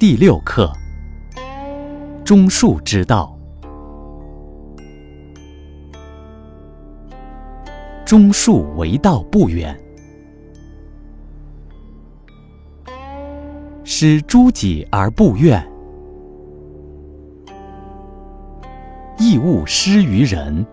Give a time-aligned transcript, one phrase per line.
[0.00, 0.72] 第六课：
[2.24, 3.38] 中恕之道。
[8.06, 9.78] 中恕为道不远，
[13.84, 15.62] 施诸己而不怨，
[19.18, 20.64] 亦勿施于人。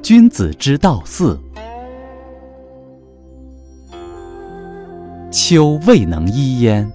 [0.00, 1.38] 君子之道四：
[5.30, 6.90] 秋未能伊焉，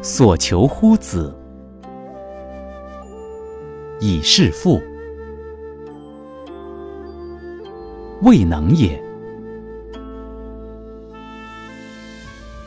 [0.00, 1.34] 所求乎子。
[4.00, 4.80] 以是父，
[8.22, 8.96] 未能也；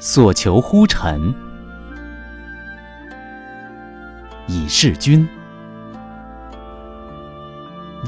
[0.01, 1.33] 所求乎臣，
[4.47, 5.25] 以是君，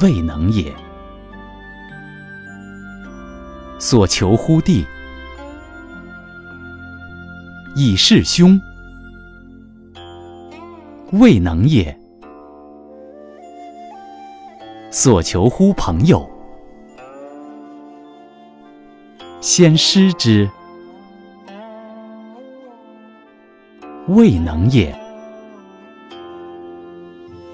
[0.01, 0.73] 未能也；
[3.79, 4.85] 所求乎弟，
[7.75, 8.59] 以是兄，
[11.11, 11.97] 未能也。
[14.89, 16.29] 所求乎朋友，
[19.41, 20.49] 先师之，
[24.07, 24.93] 未能也；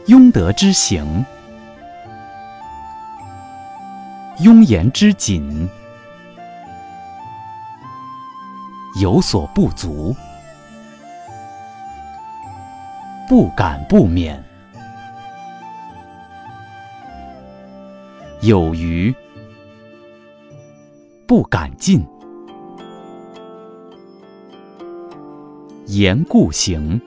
[0.06, 1.26] 庸德之行，
[4.40, 5.70] 庸言之谨，
[9.00, 10.14] 有所不足，
[13.30, 14.38] 不敢不勉。
[18.42, 19.16] 有余，
[21.26, 22.02] 不敢进；
[25.86, 27.00] 言故行，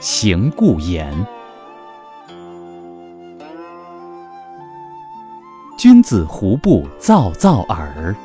[0.00, 1.12] 行故言。
[5.76, 8.16] 君子胡不躁躁耳？